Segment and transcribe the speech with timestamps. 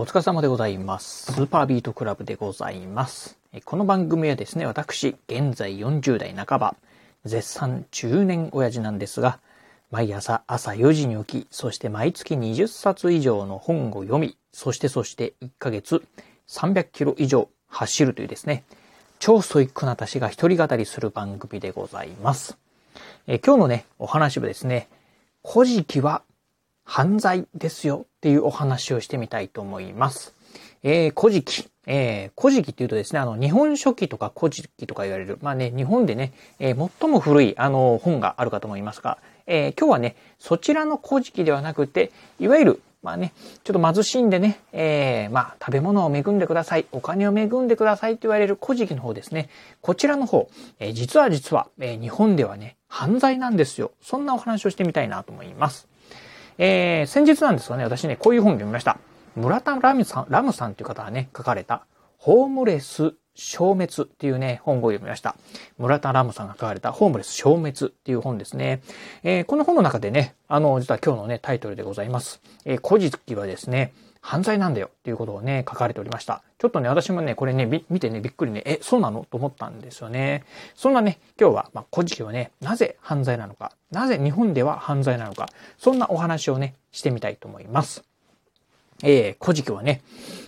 [0.00, 1.32] お疲れ様でございます。
[1.32, 3.36] スーパービートクラブでございます。
[3.64, 6.76] この番組はですね、私、現在40代半ば、
[7.24, 9.40] 絶賛中年親父なんですが、
[9.90, 16.04] 毎朝朝4時に起き、そして毎月20冊以上の本を読み、そしてそして1ヶ月
[16.46, 18.62] 300キロ以上走るというですね、
[19.18, 22.56] 超ストイックな私が一人語りする番組でございます。
[23.26, 24.86] え今日のね、お話はですね、
[25.44, 26.22] 古事記は
[26.88, 30.34] 犯罪ですよっていうお話をしてみたいと思います。
[30.82, 31.68] えー、古事記。
[31.86, 49.50] えー、古事記っていうとですね、あの、日本書紀とか古事記とか言われる、まあね、日本でね、えー、最も古い、あの、本があるかと思いますが、えー、今日はね、そちらの古事記ではなくて、いわゆる、まあね、ちょっと貧しいんでね、えー、まあ、食べ物を恵んでください、お金を恵んでくださいと言われる古事記の方ですね。
[49.82, 53.90] こちらの方、えー、実は実は、えー、日本ではね、犯罪なんですよ。
[54.00, 55.86] そんなお話をしてみたいなと思います。
[56.58, 58.98] えー、先日なんですがね、私ね、こういう本読みました。
[59.36, 61.86] 村田ラムさん、ラムさんという方がね、書かれた、
[62.18, 65.36] ホームレス消滅っていうね、本を読みました。
[65.78, 68.82] 村田ラムさんが書かれた、ホームレス消滅っていう本ですね。
[69.22, 72.40] えー、この本の中でね、あの、実は今日のね、タイトルでございます。
[72.64, 76.42] えー、古事記はですね、犯罪なんだよっていうことをね、書かれておりました。
[76.58, 79.24] ちょっとね、私もね、これね、見てね、びっくりね、え、そうなの？
[79.30, 80.44] と思ったんですよね。
[80.74, 88.02] そんなね、今日は、まあ、古事記はね、なぜ犯罪なのか、なぜ日本では犯罪なのか、そんなお話をね、してみたいと思います。
[89.04, 90.02] えー、古事記はね、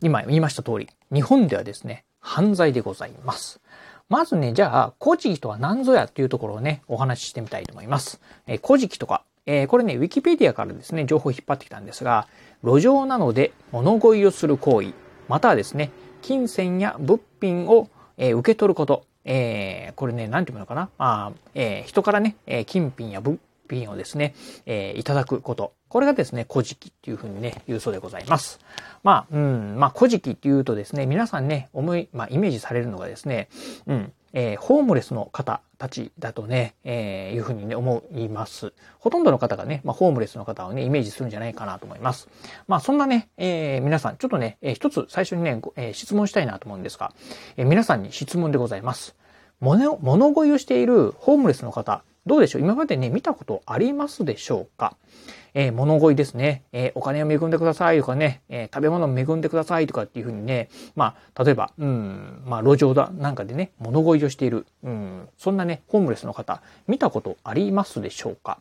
[0.00, 3.60] 今言いました通り、日本ではですね、犯罪でございます。
[4.08, 8.20] まずね、じゃあ、古事記とは何ぞやっていうところをね、お話ししてみたいと思います。
[8.48, 12.26] え、古事記とか、えー、これね、ウィキペディアからですね、情報を引っ張ってきたんですが、
[12.64, 14.92] 路上なので物乞いをする行為、
[15.28, 17.88] またはですね、金銭や物品を、
[18.18, 23.38] えー、受け取ること、えー、これね、なんていうのかな、あえー、人からね、え、金品や物
[23.68, 24.34] 品をですね、
[24.66, 25.72] えー、いただくこと。
[25.88, 28.60] これがですね、古事記っていうふうにね、言うそうでございます。
[29.02, 33.48] まあ、うん、まあ、古事記っていうとですね、皆さんね、思い、まあ、イメージされるのがですね、
[33.86, 38.74] うん、えー、ホームレスの方たちだとね、えー、いうふうにね、思います。
[38.98, 42.28] ほとんどの方がね、まあ、ホームレスの方をね、イメージするんじゃないかなと思います。
[42.68, 47.14] まあ、そんなね、えー、皆さん、ちょっとね、えー、一つ最初にね、えー、質問したいなと思うんですが、
[47.56, 49.14] えー、皆さんに質問でございます。
[49.60, 52.62] 物、物乞いをしているホームレスの方、どうでしょう？
[52.62, 54.96] 今までね、見たことありますでしょうか？
[55.54, 56.64] えー、物乞いですね。
[56.72, 68.58] えー、お金を恵んでくださいとかね、えー、食べ物を恵んでくださいとかっていうふうにね、まあ、例えば、うん、まあ、路上だ、なんかでね、物乞いをしている、うん、そんなね、ホームレスの方、見たことありますでしょうか？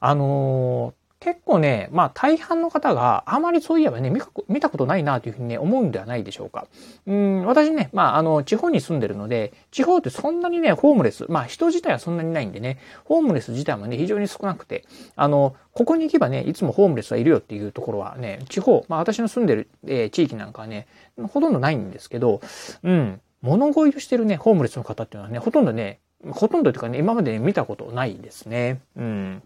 [0.00, 4.10] あの結構ね、まあ大半の方があまりそういえばね、
[4.48, 6.66] 見たことないなというふうにね、思うんではないでしょうか。
[7.06, 14.84] うん、私ね、まああの、地方に住んでるので、地方ってそんなにね、ホームレス、まあ人自体はそんなにないんでね、ホームレス自体もね、非常に少なくて、
[15.14, 20.88] あの、ここに行けばね、いつもホームレスはいるよっていうところはね、地方、まあ私の住んでる、えー、地域なんかはね、
[21.32, 22.40] ほとんどないんですけど、
[22.82, 26.00] うん、物乞いをしてるね、ホームレスの方っていうのはね、ほとんどね、
[26.30, 28.80] ほとんどというかね、今まで、ね、見たことないですね。
[28.96, 29.42] うん。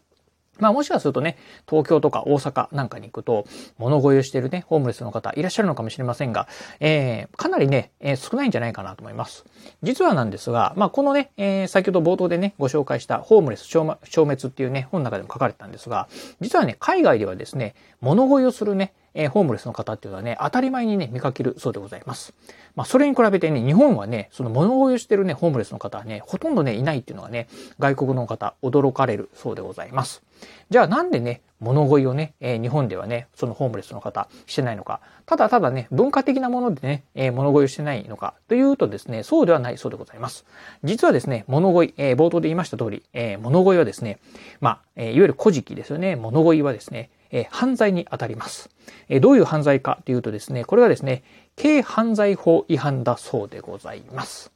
[0.58, 1.36] まあもしかするとね、
[1.68, 3.46] 東京とか大阪なんかに行くと、
[3.78, 6.48] 物乞いをしてるね、ホームレスの方いらっしゃるのかもしれませんが、
[6.80, 9.44] えー、かなりね、えー、少ないんじゃないかなと思います。
[9.82, 16.08] 実はなんですが、まあこのね、えー、先ほど冒頭でね、ご紹介したホームレス消滅っていうね、本の中でも書かれてたんですが、
[16.40, 22.34] 実はね、海外ではですね、物乞いをするね、えー、ホームレスの方っていうのはね、当たり前にね、見かけるそうでございます。
[22.76, 30.22] まあ、それに比べてね、日本はね、その物乞いをしてるね、ホームレスの方はね、ほとんどね、いないっていうのがね、外国の方、驚かれるそうでございます。
[30.68, 35.00] じゃあなんでね、物乞いをね、えー、日本ではね、そのホームレスの方してないのか。
[35.24, 40.44] ただただね、文化的なものでね、えー、物乞いをしてないのかというとですね、そうではないそうでございます。
[40.84, 44.18] 実はですね、物乞い、えー、冒頭で言いました通り、え、物乞いはですね、
[44.60, 48.70] まあ、え、いわゆる古事記ですよね、物乞いはですね、えー、犯罪に当たります。
[49.08, 51.22] えー、どういう犯罪かというとですね、これはですね、
[51.60, 54.52] 軽犯罪法違反だそうでございます。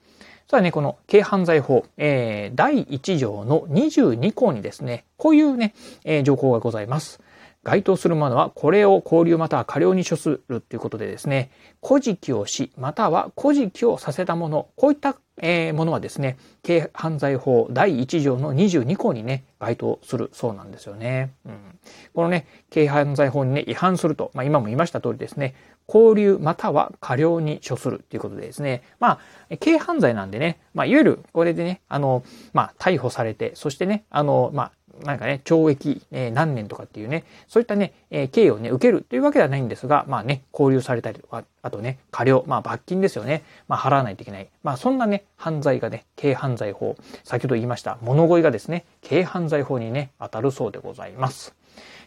[0.51, 7.21] さあね、この軽犯罪法、えー、第1条の22項にですね、こういうね、えー、条項がございます。
[7.63, 11.51] 該当するものは、これを交留または過料に処するということでですね、
[11.87, 21.33] 古事記をし、または古事記をさせたもの、こういった、えー、ものはですね、軽犯罪法第1条の22項にね、該当するそうなんですよね。
[21.45, 21.79] うん、
[22.15, 25.55] このね、軽犯罪法にね、違反すると、まあ今も言いました通りですね、
[25.93, 29.19] 交留または過料に処するということでですね、ま
[29.51, 34.73] あ、軽犯罪なんでね、まあ、いわゆるこれでね、あの、まあ、逮捕されて、そしてね、あの、まあ、
[35.05, 43.43] なんかね、懲役、えー、何年とかっていうね、そういったね、えー、刑をね、受けるというわけではないんですが、まあね、交留されたりとか、あとね、過料、まあ罰金ですよね。
[43.69, 44.49] まあ払わないといけない。
[44.63, 51.55] まあそんなね、犯罪がね、軽犯罪法、先ほど言いました、物乞いがですね、軽犯罪法にね、当たるそうでございます。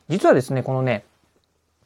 [0.10, 1.06] 実はですね、このね、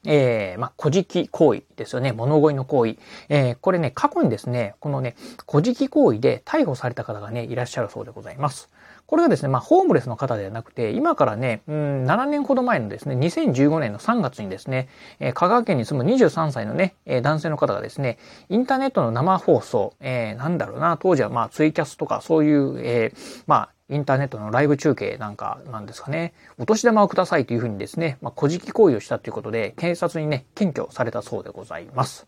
[0.05, 2.13] えー、まあ、古事記行為ですよね。
[2.13, 2.97] 物乞いの行為。
[3.29, 5.15] えー、これね、過去にですね、このね、
[5.49, 8.69] 古事記行為で逮捕された方がね、いらっしゃるそうでございます。
[9.07, 14.89] これがですね、まあ、ホームレスの方ではなくて、今からね、うん、7年ほど前のですね、2015年の3月にですね、
[15.21, 18.17] えー、香川県に住む23歳のね、えー、男性の方がですね、
[18.49, 32.27] インターネットの生放送、えー、なんだろうな、当時はまあ、ツイキャスとかそういう、えー、まあ、インターネットのライブ中継なんかなんですかね、お年玉をくださいというふうにですね、まあ、古事記行為をしたということで、警察にね、検挙されたそうでございます。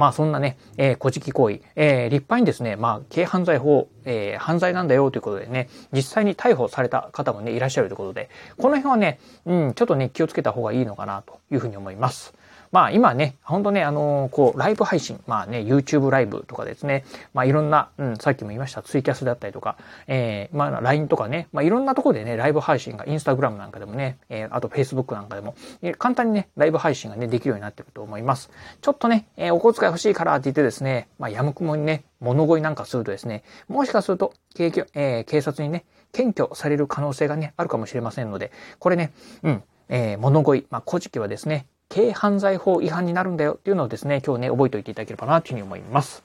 [0.00, 12.34] まあそんなね、えー、古事記行為、えー、立派にですね、まあ軽犯罪法、えー、犯罪なんだよということでね、実際に逮捕された方もね、いらっしゃるということで、この辺はね、うん、ちょっとね、気をつけた方がいいのかなというふうに思います。
[12.72, 19.76] まあ今ね、ほんとね、あのー、こう、ライブ配信、まあね、YouTube ライブとかですね、まあいろんな、うん、さっきも言いました、ツイキャスだったりとか、
[20.06, 28.50] えー、まあ LINE とかね、まあいろんなところでね、ライブ配信が、インスタグラムなんかでもね、えー、あと Facebook なんかでも、えー、簡単にね、ライブ配信がね、できるようになってると思います。
[28.80, 39.12] ちょっとね、えー、お小遣い欲しいからって言ってですね、まあやむくもにね、物乞いなんかするとですね、もしかすると、警えー、警察にね、検挙される可能性がね、あるかもしれませんので、これね、
[39.42, 46.22] うん、えー、物乞い、まあ、古事記はですね、軽犯罪法違反になるんだよっていうのをですね、今日ね、覚えておいていただければなというふうに思います。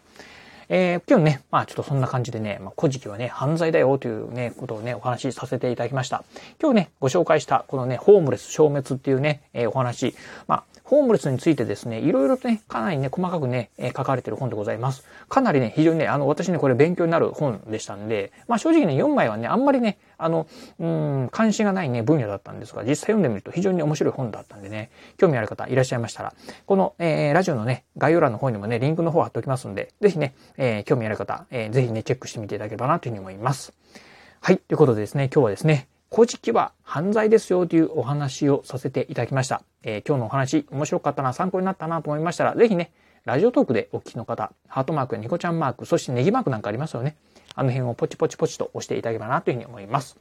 [0.69, 6.23] えー、今日ね、まあちょっとそんな感じでね、まあ、古事記はね、犯罪だよというね、ことをね、お話しさせていただきました。
[6.59, 10.15] 今日ね、ご紹介したこのね、ホームレス消滅っていうね、えー、お話、
[10.47, 15.03] まあホームレスについてですね、いろいろとね、かなりね、細かくね、え、書かれてる本でございます。
[15.27, 20.45] かなりね、非常にね、あの、私ね、これ勉強になる本でしたんで、まあ正直ね、4枚はね、あんまりね、あの、
[20.79, 26.33] うん、関心がないね、分野だったんですが、実際読んでみると非常に面白い本だったんでね、興味ある方いらっしゃいましたら、
[26.67, 33.73] この、えー、ラジオのね、概要欄の方にもね、リンクの方貼っておきますんで、ぜひね、えー、興味ある方、えー、ぜひね、チェックしてみていただければなというふうに思います。
[34.39, 39.63] はい、ということでですね、今日はですね、古事記は犯罪ですよというお話をさせていただきました。
[39.83, 42.93] えー、今日のお話面白かったな、参考になったなと思いましたら、ぜひね、
[43.25, 47.17] ラジオトークでお聞きの方、ハートマークやニコちゃんマーク、そしてネギマークなんかありますよね。
[47.53, 50.17] あの辺をポチポチポチと押していただければなというふうに思います。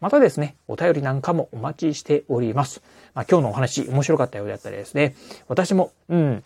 [0.00, 2.82] またですね、お便りなんかもお待ちしております。
[3.14, 5.14] まあ、今日のお話面白かったようであったりですね、
[5.46, 6.44] 私も、うん、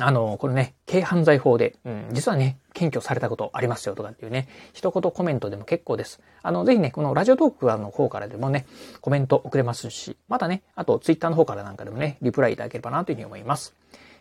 [0.00, 6.20] あの、これね、軽犯罪法で、うん、実はね、検挙されたことありますよとかっていうね、一言コメントでも結構です。
[6.42, 8.66] あの、ぜひね、このラジオトークの方からでもね、
[9.00, 13.74] コメント送れますし、またね、あとツイッターの方からなんかでもね、リプライいただければなというふうに思います。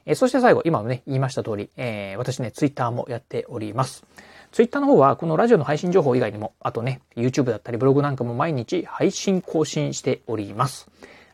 [0.06, 4.04] えー、そして最後、今もね、言いました通り、えー、私ね、ツイッターもやっております。
[4.52, 10.90] ツイッターの方は、このラジオの配信情報以外にも、あとね、YouTube だったりブログなんかも毎日配信更新しております。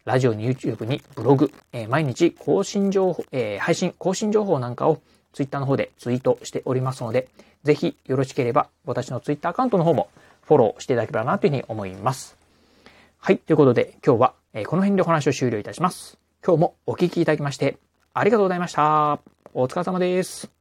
[0.07, 5.01] ラジオに YouTube にブログ、えー、毎日更新情報、えー、配信、更新情報なんかを
[5.33, 7.27] Twitter の方でツイートしておりますので、
[7.63, 10.09] ぜひよろしければ私の Twitter アカウントの方も
[10.43, 12.37] フォローしていただければなというふうに思います。
[13.17, 13.37] はい。
[13.37, 14.33] ということで今日は
[14.65, 16.17] この辺でお話を終了いたします。
[16.41, 17.77] 今日もお聞きいただきまして
[18.13, 19.19] ありがとうございました。
[19.53, 20.56] お疲れ様です。